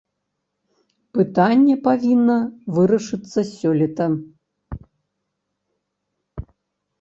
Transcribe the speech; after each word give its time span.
Пытанне 1.17 1.75
павінна 1.87 2.37
вырашыцца 2.77 3.39
сёлета. 3.59 4.05